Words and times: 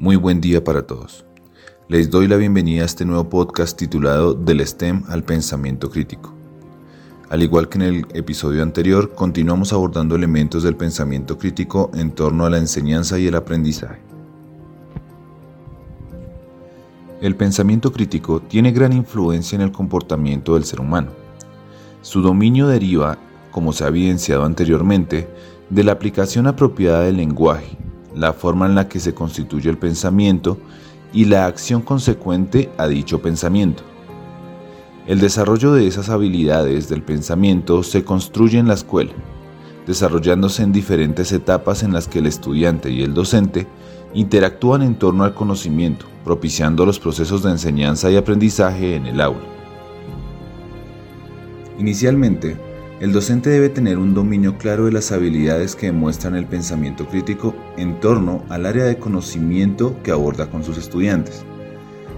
Muy 0.00 0.16
buen 0.16 0.40
día 0.40 0.64
para 0.64 0.86
todos. 0.86 1.26
Les 1.86 2.08
doy 2.08 2.26
la 2.26 2.38
bienvenida 2.38 2.80
a 2.80 2.86
este 2.86 3.04
nuevo 3.04 3.28
podcast 3.28 3.76
titulado 3.76 4.32
Del 4.32 4.66
STEM 4.66 5.02
al 5.08 5.24
pensamiento 5.24 5.90
crítico. 5.90 6.32
Al 7.28 7.42
igual 7.42 7.68
que 7.68 7.76
en 7.76 7.82
el 7.82 8.06
episodio 8.14 8.62
anterior, 8.62 9.14
continuamos 9.14 9.74
abordando 9.74 10.16
elementos 10.16 10.62
del 10.62 10.74
pensamiento 10.74 11.36
crítico 11.36 11.90
en 11.92 12.12
torno 12.12 12.46
a 12.46 12.50
la 12.50 12.56
enseñanza 12.56 13.18
y 13.18 13.26
el 13.26 13.34
aprendizaje. 13.34 14.00
El 17.20 17.36
pensamiento 17.36 17.92
crítico 17.92 18.40
tiene 18.40 18.72
gran 18.72 18.94
influencia 18.94 19.56
en 19.56 19.60
el 19.60 19.70
comportamiento 19.70 20.54
del 20.54 20.64
ser 20.64 20.80
humano. 20.80 21.10
Su 22.00 22.22
dominio 22.22 22.68
deriva, 22.68 23.18
como 23.50 23.74
se 23.74 23.84
ha 23.84 23.88
evidenciado 23.88 24.46
anteriormente, 24.46 25.28
de 25.68 25.84
la 25.84 25.92
aplicación 25.92 26.46
apropiada 26.46 27.02
del 27.02 27.18
lenguaje, 27.18 27.76
la 28.14 28.32
forma 28.32 28.66
en 28.66 28.74
la 28.74 28.88
que 28.88 29.00
se 29.00 29.14
constituye 29.14 29.70
el 29.70 29.78
pensamiento 29.78 30.58
y 31.12 31.24
la 31.24 31.46
acción 31.46 31.82
consecuente 31.82 32.70
a 32.78 32.86
dicho 32.86 33.20
pensamiento. 33.20 33.82
El 35.06 35.18
desarrollo 35.18 35.72
de 35.72 35.86
esas 35.86 36.08
habilidades 36.08 36.88
del 36.88 37.02
pensamiento 37.02 37.82
se 37.82 38.04
construye 38.04 38.58
en 38.58 38.68
la 38.68 38.74
escuela, 38.74 39.12
desarrollándose 39.86 40.62
en 40.62 40.72
diferentes 40.72 41.32
etapas 41.32 41.82
en 41.82 41.92
las 41.92 42.06
que 42.06 42.20
el 42.20 42.26
estudiante 42.26 42.90
y 42.90 43.02
el 43.02 43.14
docente 43.14 43.66
interactúan 44.14 44.82
en 44.82 44.96
torno 44.96 45.24
al 45.24 45.34
conocimiento, 45.34 46.06
propiciando 46.24 46.84
los 46.86 47.00
procesos 47.00 47.42
de 47.42 47.50
enseñanza 47.50 48.10
y 48.10 48.16
aprendizaje 48.16 48.94
en 48.94 49.06
el 49.06 49.20
aula. 49.20 49.40
Inicialmente, 51.78 52.56
el 53.00 53.12
docente 53.12 53.48
debe 53.48 53.70
tener 53.70 53.96
un 53.96 54.12
dominio 54.12 54.58
claro 54.58 54.84
de 54.84 54.92
las 54.92 55.10
habilidades 55.10 55.74
que 55.74 55.86
demuestran 55.86 56.34
el 56.34 56.44
pensamiento 56.44 57.06
crítico 57.06 57.56
en 57.78 57.98
torno 57.98 58.44
al 58.50 58.66
área 58.66 58.84
de 58.84 58.98
conocimiento 58.98 59.96
que 60.02 60.10
aborda 60.10 60.50
con 60.50 60.62
sus 60.62 60.76
estudiantes. 60.76 61.42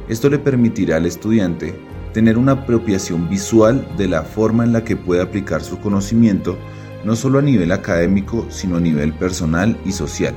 Esto 0.09 0.28
le 0.28 0.40
permitirá 0.40 0.96
al 0.96 1.07
estudiante 1.07 1.79
tener 2.12 2.37
una 2.37 2.52
apropiación 2.52 3.30
visual 3.30 3.87
de 3.96 4.09
la 4.09 4.23
forma 4.23 4.65
en 4.65 4.73
la 4.73 4.82
que 4.82 4.96
puede 4.96 5.23
aplicar 5.23 5.62
su 5.62 5.79
conocimiento 5.79 6.59
no 7.04 7.14
solo 7.14 7.38
a 7.38 7.42
nivel 7.42 7.70
académico, 7.70 8.46
sino 8.51 8.76
a 8.76 8.80
nivel 8.80 9.12
personal 9.12 9.79
y 9.85 9.92
social, 9.92 10.35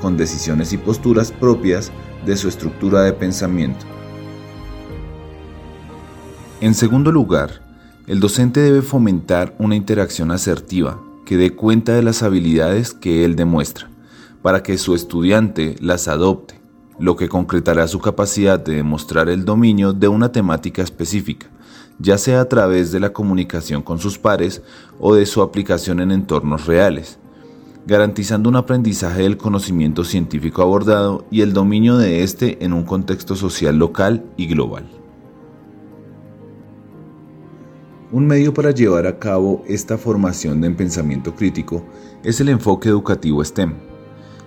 con 0.00 0.16
decisiones 0.16 0.72
y 0.72 0.78
posturas 0.78 1.32
propias 1.32 1.90
de 2.24 2.36
su 2.36 2.48
estructura 2.48 3.02
de 3.02 3.12
pensamiento. 3.12 3.84
En 6.60 6.74
segundo 6.74 7.10
lugar, 7.10 7.60
el 8.08 8.18
docente 8.18 8.60
debe 8.60 8.82
fomentar 8.82 9.54
una 9.58 9.76
interacción 9.76 10.32
asertiva 10.32 11.00
que 11.24 11.36
dé 11.36 11.50
cuenta 11.50 11.94
de 11.94 12.02
las 12.02 12.24
habilidades 12.24 12.94
que 12.94 13.24
él 13.24 13.36
demuestra, 13.36 13.88
para 14.42 14.64
que 14.64 14.76
su 14.76 14.96
estudiante 14.96 15.76
las 15.80 16.08
adopte, 16.08 16.60
lo 16.98 17.14
que 17.14 17.28
concretará 17.28 17.86
su 17.86 18.00
capacidad 18.00 18.58
de 18.58 18.74
demostrar 18.74 19.28
el 19.28 19.44
dominio 19.44 19.92
de 19.92 20.08
una 20.08 20.32
temática 20.32 20.82
específica, 20.82 21.46
ya 22.00 22.18
sea 22.18 22.40
a 22.40 22.48
través 22.48 22.90
de 22.90 22.98
la 22.98 23.12
comunicación 23.12 23.82
con 23.82 24.00
sus 24.00 24.18
pares 24.18 24.62
o 24.98 25.14
de 25.14 25.24
su 25.24 25.40
aplicación 25.40 26.00
en 26.00 26.10
entornos 26.10 26.66
reales, 26.66 27.20
garantizando 27.86 28.48
un 28.48 28.56
aprendizaje 28.56 29.22
del 29.22 29.36
conocimiento 29.36 30.02
científico 30.02 30.60
abordado 30.62 31.24
y 31.30 31.42
el 31.42 31.52
dominio 31.52 31.96
de 31.98 32.24
éste 32.24 32.64
en 32.64 32.72
un 32.72 32.82
contexto 32.82 33.36
social 33.36 33.76
local 33.76 34.24
y 34.36 34.48
global. 34.48 35.01
Un 38.12 38.26
medio 38.26 38.52
para 38.52 38.72
llevar 38.72 39.06
a 39.06 39.18
cabo 39.18 39.62
esta 39.66 39.96
formación 39.96 40.60
de 40.60 40.70
pensamiento 40.72 41.34
crítico 41.34 41.82
es 42.22 42.42
el 42.42 42.50
enfoque 42.50 42.90
educativo 42.90 43.42
STEM, 43.42 43.72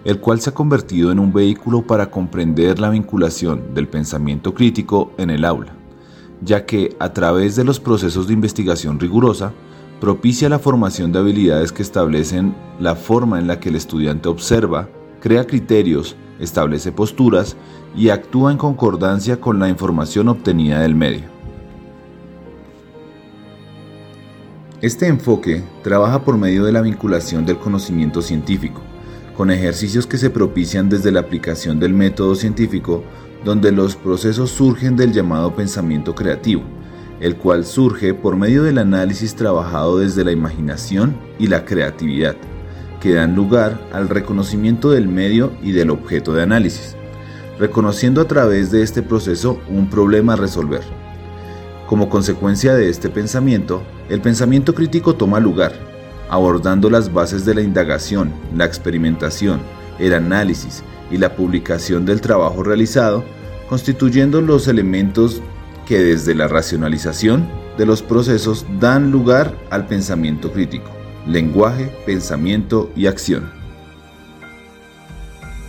el 0.04 0.20
cual 0.20 0.40
se 0.40 0.52
ha 0.52 0.54
convertido 0.54 1.12
en 1.12 1.18
un 1.18 1.34
vehículo 1.34 1.82
para 1.82 2.12
comprender 2.12 2.78
la 2.78 2.92
vinculación 2.92 3.74
del 3.74 3.88
pensamiento 3.88 4.54
crítico 4.54 5.14
en 5.18 5.32
el 5.32 5.44
aula, 5.44 5.74
ya 6.44 6.68
que 6.68 6.96
a 7.00 7.12
través 7.12 7.56
de 7.56 7.64
los 7.64 7.80
procesos 7.80 8.28
de 8.28 8.34
investigación 8.34 9.00
rigurosa, 9.00 9.52
propicia 10.00 10.48
la 10.48 10.60
formación 10.60 11.12
de 11.12 11.18
habilidades 11.18 11.72
que 11.72 11.82
establecen 11.82 12.56
la 12.80 12.94
forma 12.96 13.40
en 13.40 13.48
la 13.48 13.60
que 13.60 13.70
el 13.70 13.78
estudiante 13.78 14.30
observa, 14.30 14.90
crea 15.22 15.48
criterios, 15.48 16.16
establece 16.40 16.92
posturas 16.92 17.58
y 17.96 18.10
actúa 18.10 18.52
en 18.52 18.60
concordancia 18.60 19.42
con 19.42 19.58
la 19.58 19.70
información 19.70 20.28
obtenida 20.28 20.82
del 20.82 20.94
medio. 20.94 21.35
Este 24.82 25.08
enfoque 25.08 25.64
trabaja 25.84 26.26
por 26.26 26.38
medio 26.38 26.66
de 26.66 26.74
la 26.74 26.82
vinculación 26.82 27.46
del 27.46 27.58
conocimiento 27.58 28.22
científico, 28.22 28.82
con 29.36 29.50
ejercicios 29.50 30.06
que 30.06 30.18
se 30.18 30.30
propician 30.30 30.90
desde 30.90 31.14
la 31.14 31.22
aplicación 31.22 31.80
del 31.80 31.94
método 31.94 32.36
científico, 32.36 33.02
donde 33.46 33.72
los 33.72 33.96
procesos 33.96 34.52
surgen 34.52 34.98
del 34.98 35.14
llamado 35.14 35.56
pensamiento 35.56 36.14
creativo, 36.14 36.64
el 37.22 37.38
cual 37.38 37.64
surge 37.66 38.14
por 38.14 38.36
medio 38.36 38.64
del 38.64 38.78
análisis 38.78 39.34
trabajado 39.36 40.00
desde 40.00 40.26
la 40.26 40.34
imaginación 40.34 41.16
y 41.40 41.48
la 41.48 41.64
creatividad, 41.64 42.36
que 43.00 43.14
dan 43.14 43.34
lugar 43.34 43.80
al 43.94 44.10
reconocimiento 44.10 44.92
del 44.92 45.08
medio 45.08 45.54
y 45.64 45.72
del 45.72 45.90
objeto 45.90 46.34
de 46.34 46.44
análisis, 46.44 46.98
reconociendo 47.58 48.20
a 48.20 48.28
través 48.28 48.72
de 48.72 48.84
este 48.84 49.02
proceso 49.02 49.58
un 49.70 49.90
problema 49.90 50.34
a 50.34 50.38
resolver. 50.38 50.82
Como 51.88 52.10
consecuencia 52.10 52.74
de 52.74 52.90
este 52.90 53.10
pensamiento, 53.10 53.84
el 54.10 54.20
pensamiento 54.20 54.74
crítico 54.74 55.14
toma 55.14 55.40
lugar, 55.40 55.74
abordando 56.30 56.90
las 56.90 57.14
bases 57.14 57.46
de 57.46 57.54
la 57.54 57.62
indagación, 57.62 58.34
la 58.56 58.66
experimentación, 58.66 59.60
el 60.00 60.16
análisis 60.16 60.84
y 61.12 61.18
la 61.18 61.36
publicación 61.36 62.04
del 62.04 62.22
trabajo 62.22 62.64
realizado, 62.64 63.24
constituyendo 63.70 64.42
los 64.42 64.68
elementos 64.68 65.42
que 65.86 66.00
desde 66.00 66.34
la 66.34 66.48
racionalización 66.48 67.48
de 67.78 67.86
los 67.86 68.02
procesos 68.02 68.66
dan 68.80 69.12
lugar 69.12 69.56
al 69.70 69.86
pensamiento 69.86 70.52
crítico, 70.52 70.90
lenguaje, 71.28 71.92
pensamiento 72.08 72.90
y 72.96 73.06
acción. 73.06 73.52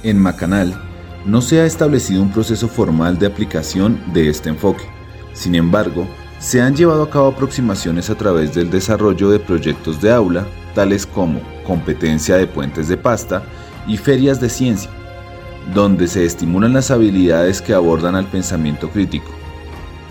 En 0.02 0.18
Macanal 0.18 0.80
no 1.26 1.42
se 1.42 1.60
ha 1.60 1.66
establecido 1.66 2.22
un 2.22 2.32
proceso 2.32 2.68
formal 2.68 3.18
de 3.18 3.26
aplicación 3.26 4.00
de 4.14 4.30
este 4.30 4.48
enfoque 4.48 4.95
sin 5.36 5.54
embargo, 5.54 6.08
se 6.38 6.62
han 6.62 6.74
llevado 6.74 7.02
a 7.02 7.10
cabo 7.10 7.28
aproximaciones 7.28 8.08
a 8.08 8.14
través 8.14 8.54
del 8.54 8.70
desarrollo 8.70 9.28
de 9.30 9.38
proyectos 9.38 10.00
de 10.00 10.10
aula, 10.10 10.46
tales 10.74 11.06
como 11.06 11.40
competencia 11.64 12.36
de 12.36 12.46
puentes 12.46 12.88
de 12.88 12.96
pasta 12.96 13.42
y 13.86 13.98
ferias 13.98 14.40
de 14.40 14.48
ciencia, 14.48 14.90
donde 15.74 16.08
se 16.08 16.24
estimulan 16.24 16.72
las 16.72 16.90
habilidades 16.90 17.60
que 17.60 17.74
abordan 17.74 18.14
al 18.14 18.24
pensamiento 18.26 18.88
crítico. 18.88 19.30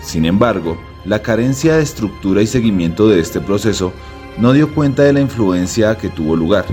Sin 0.00 0.24
embargo, 0.24 0.78
la 1.04 1.20
carencia 1.22 1.76
de 1.76 1.82
estructura 1.82 2.40
y 2.40 2.46
seguimiento 2.46 3.08
de 3.08 3.18
este 3.18 3.40
proceso 3.40 3.92
no 4.38 4.52
dio 4.52 4.72
cuenta 4.74 5.02
de 5.02 5.12
la 5.12 5.20
influencia 5.20 5.96
que 5.96 6.08
tuvo 6.08 6.36
lugar, 6.36 6.66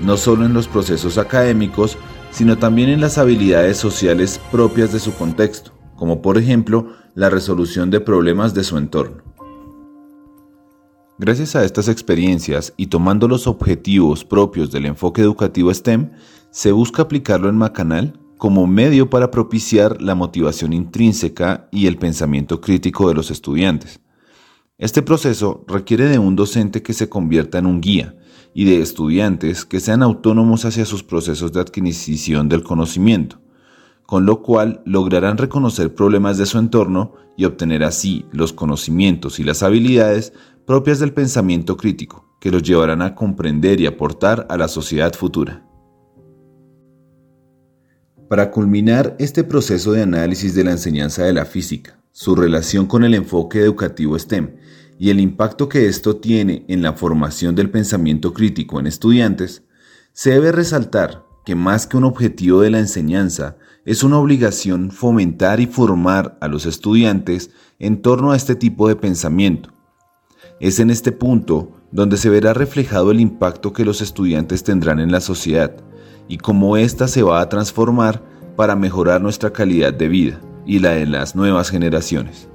no 0.00 0.16
solo 0.16 0.46
en 0.46 0.52
los 0.54 0.68
procesos 0.68 1.18
académicos, 1.18 1.98
sino 2.30 2.58
también 2.58 2.90
en 2.90 3.00
las 3.00 3.18
habilidades 3.18 3.76
sociales 3.76 4.40
propias 4.52 4.92
de 4.92 5.00
su 5.00 5.14
contexto, 5.14 5.72
como 5.96 6.22
por 6.22 6.38
ejemplo 6.38 6.92
la 7.14 7.30
resolución 7.30 7.90
de 7.90 8.00
problemas 8.00 8.54
de 8.54 8.64
su 8.64 8.78
entorno. 8.78 9.22
Gracias 11.18 11.56
a 11.56 11.64
estas 11.64 11.88
experiencias 11.88 12.72
y 12.76 12.86
tomando 12.86 13.26
los 13.26 13.48
objetivos 13.48 14.24
propios 14.24 14.70
del 14.70 14.86
enfoque 14.86 15.20
educativo 15.20 15.74
STEM, 15.74 16.12
se 16.50 16.70
busca 16.70 17.02
aplicarlo 17.02 17.48
en 17.48 17.56
Macanal 17.56 18.20
como 18.36 18.68
medio 18.68 19.10
para 19.10 19.32
propiciar 19.32 20.00
la 20.00 20.14
motivación 20.14 20.72
intrínseca 20.72 21.68
y 21.72 21.88
el 21.88 21.96
pensamiento 21.96 22.60
crítico 22.60 23.08
de 23.08 23.14
los 23.14 23.32
estudiantes. 23.32 24.00
Este 24.78 25.02
proceso 25.02 25.64
requiere 25.66 26.04
de 26.04 26.20
un 26.20 26.36
docente 26.36 26.82
que 26.82 26.92
se 26.92 27.08
convierta 27.08 27.58
en 27.58 27.66
un 27.66 27.80
guía 27.80 28.14
y 28.54 28.64
de 28.64 28.80
estudiantes 28.80 29.64
que 29.64 29.80
sean 29.80 30.04
autónomos 30.04 30.64
hacia 30.64 30.84
sus 30.84 31.02
procesos 31.02 31.52
de 31.52 31.60
adquisición 31.60 32.48
del 32.48 32.62
conocimiento 32.62 33.40
con 34.08 34.24
lo 34.24 34.40
cual 34.40 34.80
lograrán 34.86 35.36
reconocer 35.36 35.94
problemas 35.94 36.38
de 36.38 36.46
su 36.46 36.58
entorno 36.58 37.12
y 37.36 37.44
obtener 37.44 37.84
así 37.84 38.24
los 38.32 38.54
conocimientos 38.54 39.38
y 39.38 39.44
las 39.44 39.62
habilidades 39.62 40.32
propias 40.64 40.98
del 40.98 41.12
pensamiento 41.12 41.76
crítico, 41.76 42.24
que 42.40 42.50
los 42.50 42.62
llevarán 42.62 43.02
a 43.02 43.14
comprender 43.14 43.82
y 43.82 43.86
aportar 43.86 44.46
a 44.48 44.56
la 44.56 44.68
sociedad 44.68 45.12
futura. 45.12 45.62
Para 48.30 48.50
culminar 48.50 49.14
este 49.18 49.44
proceso 49.44 49.92
de 49.92 50.04
análisis 50.04 50.54
de 50.54 50.64
la 50.64 50.70
enseñanza 50.70 51.24
de 51.24 51.34
la 51.34 51.44
física, 51.44 52.00
su 52.10 52.34
relación 52.34 52.86
con 52.86 53.04
el 53.04 53.12
enfoque 53.12 53.60
educativo 53.60 54.18
STEM 54.18 54.56
y 54.98 55.10
el 55.10 55.20
impacto 55.20 55.68
que 55.68 55.86
esto 55.86 56.16
tiene 56.16 56.64
en 56.68 56.80
la 56.80 56.94
formación 56.94 57.54
del 57.54 57.68
pensamiento 57.68 58.32
crítico 58.32 58.80
en 58.80 58.86
estudiantes, 58.86 59.64
se 60.14 60.30
debe 60.30 60.50
resaltar 60.50 61.26
que 61.44 61.54
más 61.54 61.86
que 61.86 61.98
un 61.98 62.04
objetivo 62.04 62.62
de 62.62 62.70
la 62.70 62.78
enseñanza, 62.78 63.58
es 63.88 64.02
una 64.02 64.18
obligación 64.18 64.90
fomentar 64.90 65.60
y 65.60 65.66
formar 65.66 66.36
a 66.42 66.48
los 66.48 66.66
estudiantes 66.66 67.50
en 67.78 68.02
torno 68.02 68.32
a 68.32 68.36
este 68.36 68.54
tipo 68.54 68.86
de 68.86 68.96
pensamiento. 68.96 69.70
Es 70.60 70.78
en 70.78 70.90
este 70.90 71.10
punto 71.10 71.72
donde 71.90 72.18
se 72.18 72.28
verá 72.28 72.52
reflejado 72.52 73.10
el 73.12 73.18
impacto 73.18 73.72
que 73.72 73.86
los 73.86 74.02
estudiantes 74.02 74.62
tendrán 74.62 75.00
en 75.00 75.10
la 75.10 75.22
sociedad 75.22 75.74
y 76.28 76.36
cómo 76.36 76.76
ésta 76.76 77.08
se 77.08 77.22
va 77.22 77.40
a 77.40 77.48
transformar 77.48 78.22
para 78.56 78.76
mejorar 78.76 79.22
nuestra 79.22 79.54
calidad 79.54 79.94
de 79.94 80.08
vida 80.08 80.40
y 80.66 80.80
la 80.80 80.90
de 80.90 81.06
las 81.06 81.34
nuevas 81.34 81.70
generaciones. 81.70 82.46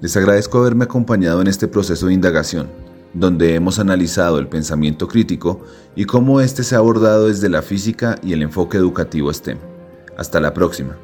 Les 0.00 0.16
agradezco 0.16 0.58
haberme 0.58 0.82
acompañado 0.82 1.40
en 1.40 1.46
este 1.46 1.68
proceso 1.68 2.08
de 2.08 2.14
indagación, 2.14 2.66
donde 3.16 3.54
hemos 3.54 3.78
analizado 3.78 4.38
el 4.38 4.46
pensamiento 4.46 5.08
crítico 5.08 5.62
y 5.94 6.04
cómo 6.04 6.40
éste 6.40 6.62
se 6.62 6.74
ha 6.74 6.78
abordado 6.78 7.28
desde 7.28 7.48
la 7.48 7.62
física 7.62 8.18
y 8.22 8.34
el 8.34 8.42
enfoque 8.42 8.76
educativo 8.76 9.32
STEM. 9.32 9.58
Hasta 10.18 10.38
la 10.38 10.52
próxima. 10.52 10.96